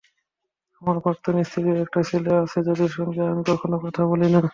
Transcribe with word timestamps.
আমার 0.81 0.97
প্রাক্তন 1.03 1.35
স্ত্রী 1.43 1.69
ও 1.71 1.83
একটা 1.83 2.01
ছেলে 2.09 2.31
আছে 2.43 2.59
যাদের 2.67 2.89
সঙ্গে 2.97 3.21
আমি 3.31 3.43
কখনো 3.51 3.75
কথা 3.85 4.01
বলি 4.11 4.27
না। 4.33 4.41